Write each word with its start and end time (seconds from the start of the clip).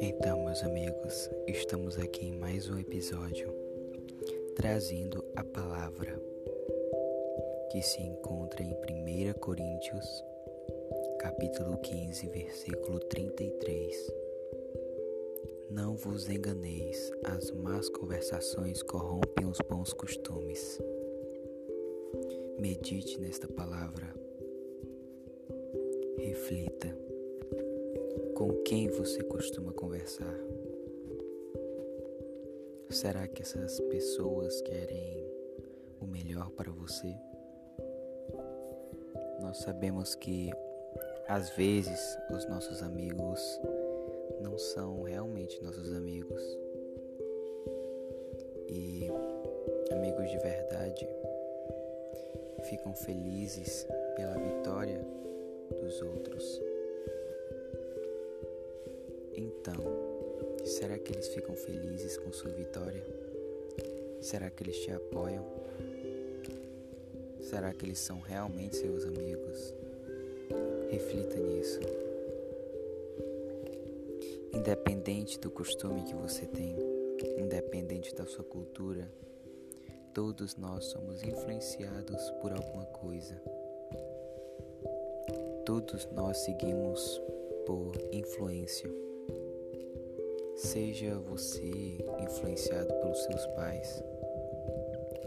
Então, 0.00 0.44
meus 0.44 0.62
amigos, 0.62 1.30
estamos 1.46 1.98
aqui 1.98 2.26
em 2.26 2.32
mais 2.32 2.68
um 2.68 2.78
episódio 2.78 3.54
trazendo 4.54 5.24
a 5.34 5.42
palavra 5.42 6.20
que 7.72 7.80
se 7.80 8.02
encontra 8.02 8.62
em 8.62 8.74
1 8.74 9.38
Coríntios, 9.38 10.24
capítulo 11.20 11.78
15, 11.78 12.28
versículo 12.28 12.98
33. 12.98 14.12
Não 15.70 15.96
vos 15.96 16.28
enganeis, 16.28 17.10
as 17.24 17.50
más 17.50 17.88
conversações 17.88 18.82
corrompem 18.82 19.46
os 19.46 19.58
bons 19.66 19.94
costumes. 19.94 20.78
Medite 22.58 23.18
nesta 23.18 23.48
palavra. 23.48 24.27
Reflita. 26.18 26.88
Com 28.34 28.62
quem 28.64 28.88
você 28.88 29.22
costuma 29.22 29.72
conversar? 29.72 30.34
Será 32.90 33.28
que 33.28 33.42
essas 33.42 33.78
pessoas 33.82 34.60
querem 34.62 35.24
o 36.00 36.06
melhor 36.06 36.50
para 36.50 36.70
você? 36.72 37.14
Nós 39.40 39.58
sabemos 39.58 40.16
que 40.16 40.50
às 41.28 41.50
vezes 41.50 42.18
os 42.34 42.46
nossos 42.48 42.82
amigos 42.82 43.40
não 44.40 44.58
são 44.58 45.02
realmente 45.02 45.62
nossos 45.62 45.92
amigos. 45.92 46.42
E 48.68 49.08
amigos 49.92 50.30
de 50.30 50.38
verdade 50.38 51.08
ficam 52.64 52.92
felizes 52.92 53.86
pela 54.16 54.36
vitória 54.36 55.00
dos 55.70 56.02
outros. 56.02 56.60
Então, 59.34 59.76
será 60.64 60.98
que 60.98 61.12
eles 61.12 61.28
ficam 61.28 61.54
felizes 61.54 62.16
com 62.18 62.32
sua 62.32 62.50
vitória? 62.50 63.04
Será 64.20 64.50
que 64.50 64.64
eles 64.64 64.78
te 64.78 64.90
apoiam? 64.90 65.44
Será 67.40 67.72
que 67.72 67.84
eles 67.86 67.98
são 67.98 68.20
realmente 68.20 68.76
seus 68.76 69.04
amigos? 69.04 69.74
Reflita 70.90 71.36
nisso. 71.36 71.80
Independente 74.52 75.38
do 75.38 75.50
costume 75.50 76.02
que 76.02 76.14
você 76.14 76.46
tem, 76.46 76.76
independente 77.38 78.14
da 78.14 78.26
sua 78.26 78.44
cultura, 78.44 79.08
todos 80.12 80.56
nós 80.56 80.86
somos 80.86 81.22
influenciados 81.22 82.30
por 82.40 82.52
alguma 82.52 82.84
coisa. 82.86 83.40
Todos 85.68 86.08
nós 86.12 86.38
seguimos 86.38 87.20
por 87.66 87.92
influência. 88.10 88.90
Seja 90.56 91.18
você 91.18 91.98
influenciado 92.22 92.88
pelos 92.94 93.22
seus 93.24 93.46
pais 93.48 94.02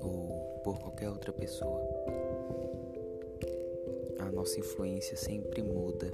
ou 0.01 0.61
por 0.63 0.79
qualquer 0.79 1.09
outra 1.11 1.31
pessoa 1.31 1.79
a 4.17 4.31
nossa 4.31 4.59
influência 4.59 5.15
sempre 5.15 5.61
muda, 5.61 6.11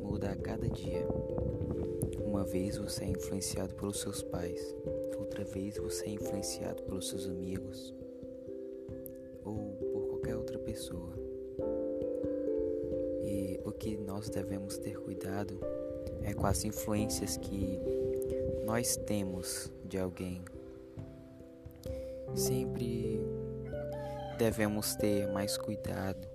muda 0.00 0.32
a 0.32 0.36
cada 0.36 0.68
dia. 0.68 1.06
Uma 2.26 2.42
vez 2.42 2.78
você 2.78 3.04
é 3.04 3.10
influenciado 3.10 3.76
pelos 3.76 4.00
seus 4.00 4.24
pais, 4.24 4.74
outra 5.16 5.44
vez 5.44 5.78
você 5.78 6.06
é 6.06 6.10
influenciado 6.10 6.82
pelos 6.82 7.08
seus 7.08 7.28
amigos 7.28 7.94
ou 9.44 9.76
por 9.92 10.08
qualquer 10.08 10.36
outra 10.36 10.58
pessoa. 10.58 11.27
O 13.68 13.72
que 13.72 13.98
nós 13.98 14.30
devemos 14.30 14.78
ter 14.78 14.98
cuidado 14.98 15.60
é 16.22 16.32
com 16.32 16.46
as 16.46 16.64
influências 16.64 17.36
que 17.36 17.78
nós 18.64 18.96
temos 18.96 19.70
de 19.84 19.98
alguém. 19.98 20.42
Sempre 22.34 23.20
devemos 24.38 24.96
ter 24.96 25.28
mais 25.28 25.58
cuidado 25.58 26.26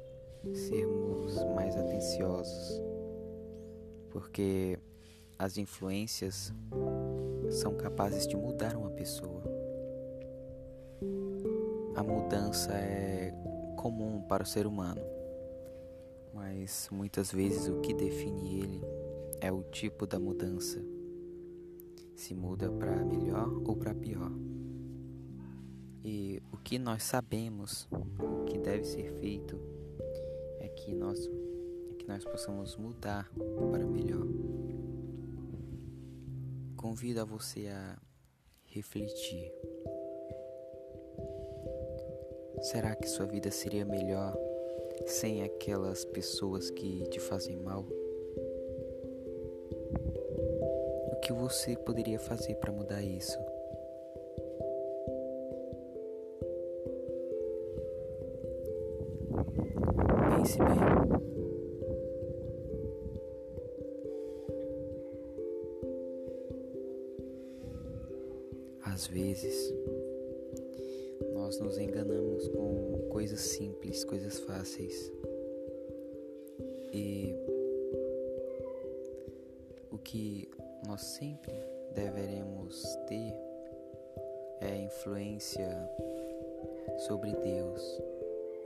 sermos 0.53 1.44
mais 1.56 1.75
atenciosos, 1.75 2.80
porque 4.12 4.78
as 5.40 5.58
influências 5.58 6.53
são 7.50 7.74
capazes 7.74 8.28
de 8.28 8.38
mudar 8.38 8.78
uma 8.78 8.91
pessoa. 8.91 9.41
A 11.96 12.03
mudança 12.03 12.74
é 12.74 13.34
comum 13.75 14.22
para 14.22 14.44
o 14.44 14.46
ser 14.46 14.68
humano, 14.68 15.02
mas 16.63 16.88
muitas 16.90 17.29
vezes 17.29 17.68
o 17.68 17.81
que 17.81 17.94
define 17.94 18.62
ele 18.62 18.81
é 19.41 19.51
o 19.51 19.63
tipo 19.63 20.07
da 20.07 20.18
mudança. 20.18 20.81
Se 22.16 22.34
muda 22.34 22.72
para 22.72 23.03
melhor 23.03 23.50
ou 23.66 23.75
para 23.75 23.94
pior. 23.94 24.31
E 26.06 26.41
o 26.53 26.57
que 26.57 26.79
nós 26.79 27.03
sabemos, 27.03 27.85
o 27.91 28.46
que 28.46 28.57
deve 28.57 28.85
ser 28.85 29.12
feito, 29.19 29.59
que 30.78 30.94
nós, 30.94 31.19
é 31.91 31.94
que 31.96 32.07
nós 32.07 32.23
possamos 32.23 32.78
mudar 32.78 33.29
para 33.69 33.85
melhor. 33.85 34.25
Convido 36.78 37.19
a 37.19 37.25
você 37.25 37.68
a 37.68 38.00
refletir. 38.68 39.52
Será 42.62 42.96
que 42.96 43.07
sua 43.07 43.25
vida 43.25 43.52
seria 43.52 43.84
melhor 43.84 44.34
sem 45.06 45.44
aquelas 45.44 46.06
pessoas 46.06 46.69
que 46.69 47.03
te 47.09 47.19
fazem 47.19 47.58
mal? 47.58 47.86
O 51.12 51.19
que 51.22 51.34
você 51.34 51.75
poderia 51.75 52.19
fazer 52.19 52.56
para 52.56 52.72
mudar 52.72 53.02
isso? 53.02 53.38
Pense 60.38 60.58
bem. 60.58 61.14
Às 68.85 69.08
vezes, 69.08 69.74
nós 71.53 71.59
nos 71.59 71.78
enganamos 71.78 72.47
com 72.47 73.09
coisas 73.12 73.40
simples, 73.40 74.03
coisas 74.03 74.40
fáceis. 74.40 75.12
E 76.91 77.36
o 79.91 79.97
que 80.00 80.50
nós 80.88 81.02
sempre 81.02 81.53
deveremos 81.94 82.84
ter 83.08 83.36
é 84.62 84.78
influência 84.80 85.69
sobre 87.06 87.31
Deus, 87.34 88.02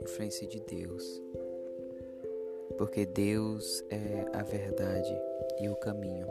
influência 0.02 0.46
de 0.46 0.60
Deus 0.60 1.22
porque 2.78 3.04
Deus 3.04 3.82
é 3.90 4.24
a 4.32 4.42
verdade 4.44 5.20
e 5.60 5.68
o 5.68 5.74
caminho. 5.74 6.28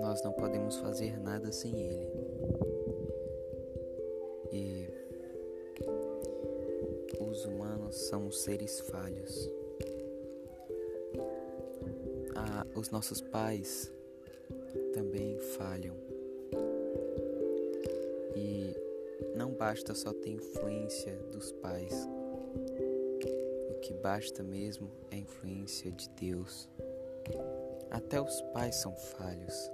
Nós 0.00 0.22
não 0.22 0.32
podemos 0.32 0.76
fazer 0.78 1.20
nada 1.20 1.52
sem 1.52 1.78
Ele. 1.78 2.55
Humanos 7.46 7.96
são 8.08 8.30
seres 8.30 8.80
falhos. 8.80 9.50
Ah, 12.34 12.66
os 12.74 12.90
nossos 12.90 13.20
pais 13.20 13.92
também 14.92 15.38
falham. 15.38 15.96
E 18.34 18.76
não 19.34 19.52
basta 19.52 19.94
só 19.94 20.12
ter 20.12 20.30
influência 20.30 21.16
dos 21.32 21.52
pais 21.52 22.06
que 23.86 23.94
basta 23.94 24.42
mesmo 24.42 24.90
é 25.12 25.14
a 25.14 25.18
influência 25.18 25.92
de 25.92 26.08
Deus. 26.20 26.68
Até 27.88 28.20
os 28.20 28.40
pais 28.52 28.74
são 28.74 28.92
falhos, 28.96 29.70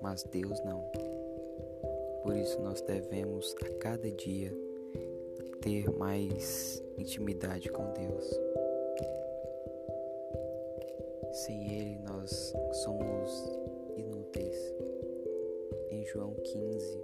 mas 0.00 0.22
Deus 0.22 0.62
não. 0.64 0.80
Por 2.22 2.36
isso 2.36 2.60
nós 2.60 2.80
devemos 2.82 3.56
a 3.60 3.68
cada 3.80 4.08
dia 4.12 4.56
ter 5.60 5.90
mais 5.90 6.79
intimidade 7.00 7.68
com 7.70 7.92
Deus. 7.92 8.40
Sem 11.32 11.72
Ele 11.72 11.98
nós 11.98 12.54
somos 12.72 13.58
inúteis. 13.96 14.74
Em 15.90 16.04
João 16.06 16.34
15, 16.34 17.02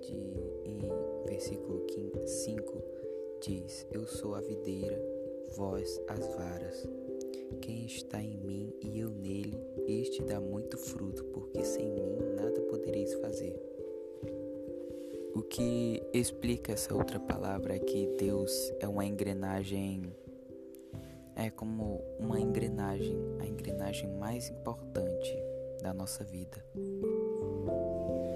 de, 0.00 0.16
em 0.64 0.80
versículo 1.26 1.86
5, 2.26 2.82
diz: 3.40 3.86
Eu 3.92 4.06
sou 4.06 4.34
a 4.34 4.40
videira 4.40 5.00
vós 5.56 6.00
as 6.06 6.26
varas. 6.34 6.88
Quem 7.60 7.84
está 7.84 8.22
em 8.22 8.36
mim 8.38 8.72
e 8.80 9.00
eu 9.00 9.10
nele, 9.10 9.58
este 9.86 10.22
dá 10.22 10.40
muito 10.40 10.78
fruto, 10.78 11.24
porque 11.24 11.64
sem 11.64 11.90
mim 11.90 12.18
nada 12.36 12.60
podereis 12.62 13.12
fazer. 13.14 13.60
O 15.34 15.42
que 15.42 15.99
explica 16.12 16.72
essa 16.72 16.94
outra 16.94 17.20
palavra 17.20 17.78
que 17.78 18.06
Deus 18.18 18.50
é 18.80 18.88
uma 18.88 19.04
engrenagem 19.04 20.12
é 21.36 21.48
como 21.48 22.02
uma 22.18 22.38
engrenagem, 22.38 23.16
a 23.40 23.46
engrenagem 23.46 24.10
mais 24.18 24.50
importante 24.50 25.34
da 25.80 25.94
nossa 25.94 26.22
vida. 26.22 26.62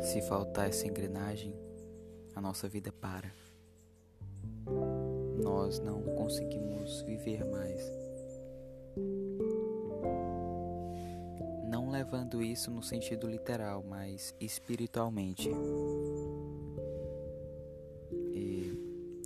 Se 0.01 0.23
faltar 0.23 0.71
essa 0.71 0.87
engrenagem, 0.87 1.55
a 2.35 2.41
nossa 2.41 2.67
vida 2.67 2.91
para. 2.91 3.31
Nós 5.43 5.79
não 5.81 6.03
conseguimos 6.03 7.03
viver 7.03 7.45
mais. 7.45 7.93
Não 11.69 11.91
levando 11.91 12.43
isso 12.43 12.71
no 12.71 12.83
sentido 12.83 13.27
literal, 13.27 13.85
mas 13.87 14.35
espiritualmente. 14.41 15.51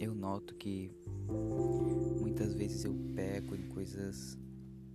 Eu 0.00 0.14
noto 0.14 0.54
que 0.54 0.90
muitas 2.20 2.54
vezes 2.54 2.84
eu 2.84 2.94
peco 3.14 3.54
em 3.54 3.68
coisas 3.68 4.38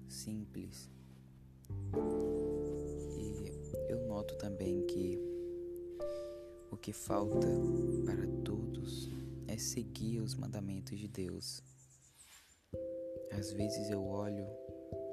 simples. 0.07 0.89
E 3.17 3.91
eu 3.91 4.07
noto 4.07 4.35
também 4.37 4.85
que 4.85 5.19
o 6.71 6.77
que 6.77 6.93
falta 6.93 7.47
para 8.05 8.25
todos 8.45 9.09
é 9.47 9.57
seguir 9.57 10.21
os 10.21 10.35
mandamentos 10.35 10.97
de 10.97 11.07
Deus. 11.07 11.61
Às 13.31 13.51
vezes 13.51 13.89
eu 13.89 14.03
olho 14.05 14.45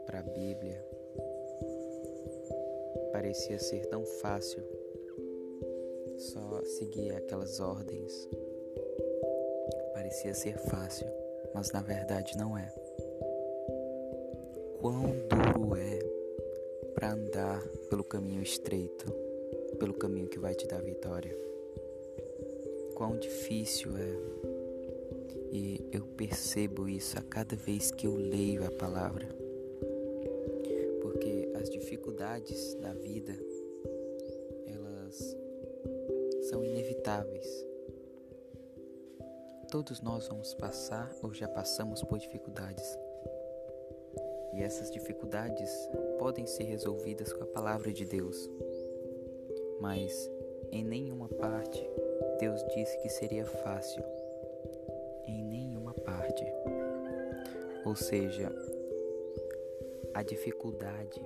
para 0.06 0.20
a 0.20 0.22
Bíblia, 0.22 0.84
parecia 3.12 3.58
ser 3.58 3.86
tão 3.86 4.04
fácil 4.04 4.62
só 6.16 6.62
seguir 6.64 7.14
aquelas 7.14 7.58
ordens. 7.60 8.28
Parecia 10.00 10.32
ser 10.32 10.56
fácil, 10.56 11.06
mas 11.52 11.72
na 11.72 11.82
verdade 11.82 12.34
não 12.34 12.56
é. 12.56 12.66
Quão 14.80 15.12
duro 15.28 15.76
é 15.76 15.98
para 16.94 17.12
andar 17.12 17.60
pelo 17.90 18.02
caminho 18.02 18.42
estreito, 18.42 19.12
pelo 19.78 19.92
caminho 19.92 20.26
que 20.26 20.38
vai 20.38 20.54
te 20.54 20.66
dar 20.66 20.80
vitória 20.80 21.36
quão 22.94 23.18
difícil 23.18 23.90
é. 23.94 24.16
E 25.52 25.86
eu 25.92 26.06
percebo 26.16 26.88
isso 26.88 27.18
a 27.18 27.22
cada 27.22 27.54
vez 27.54 27.90
que 27.90 28.06
eu 28.06 28.14
leio 28.14 28.66
a 28.66 28.70
palavra. 28.70 29.28
Porque 31.02 31.52
as 31.56 31.68
dificuldades 31.68 32.72
da 32.76 32.94
vida, 32.94 33.38
elas 34.66 35.36
são 36.48 36.64
inevitáveis. 36.64 37.69
Todos 39.70 40.00
nós 40.00 40.26
vamos 40.26 40.52
passar 40.52 41.14
ou 41.22 41.32
já 41.32 41.46
passamos 41.46 42.02
por 42.02 42.18
dificuldades. 42.18 42.98
E 44.52 44.62
essas 44.64 44.90
dificuldades 44.90 45.70
podem 46.18 46.44
ser 46.44 46.64
resolvidas 46.64 47.32
com 47.32 47.44
a 47.44 47.46
palavra 47.46 47.92
de 47.92 48.04
Deus. 48.04 48.50
Mas 49.80 50.28
em 50.72 50.82
nenhuma 50.82 51.28
parte 51.28 51.88
Deus 52.40 52.60
disse 52.74 52.98
que 52.98 53.08
seria 53.08 53.46
fácil 53.46 54.02
em 55.24 55.44
nenhuma 55.44 55.94
parte. 55.94 56.44
Ou 57.84 57.94
seja, 57.94 58.52
a 60.12 60.24
dificuldade, 60.24 61.24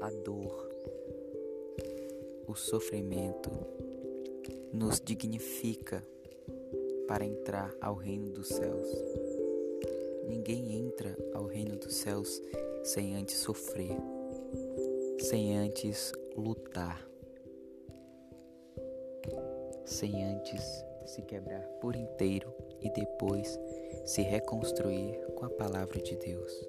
a 0.00 0.10
dor, 0.10 0.70
o 2.46 2.54
sofrimento 2.54 3.50
nos 4.72 5.00
dignifica 5.00 6.06
para 7.06 7.24
entrar 7.24 7.74
ao 7.80 7.94
reino 7.94 8.30
dos 8.30 8.48
céus. 8.48 8.88
Ninguém 10.28 10.76
entra 10.76 11.16
ao 11.34 11.46
reino 11.46 11.76
dos 11.76 11.94
céus 11.96 12.40
sem 12.84 13.16
antes 13.16 13.36
sofrer, 13.36 13.96
sem 15.18 15.56
antes 15.56 16.12
lutar 16.36 17.10
sem 19.90 20.24
antes 20.24 20.84
se 21.04 21.20
quebrar 21.22 21.62
por 21.80 21.96
inteiro 21.96 22.54
e 22.80 22.88
depois 22.90 23.58
se 24.04 24.22
reconstruir 24.22 25.18
com 25.34 25.44
a 25.44 25.50
palavra 25.50 26.00
de 26.00 26.16
Deus. 26.16 26.68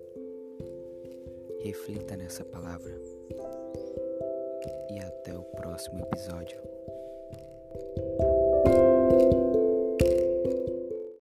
Reflita 1.59 2.18
nessa 2.18 2.44
palavra 2.44 3.00
e 4.89 5.00
até 5.00 5.38
o 5.38 5.44
próximo 5.44 6.00
episódio. 6.00 6.70